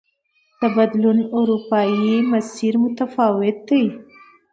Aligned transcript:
د 0.59 0.61
بدلون 0.75 1.17
دا 1.23 1.27
اروپايي 1.37 2.13
مسیر 2.31 2.73
متفاوت 2.83 3.57
دی. 3.69 3.83